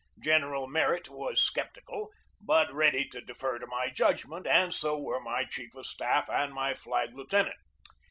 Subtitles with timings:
[0.19, 2.09] General Merritt was sceptical,
[2.41, 6.51] but ready to defer to my judgment, and so were my chief of staff and
[6.55, 7.57] my flag lieutenant.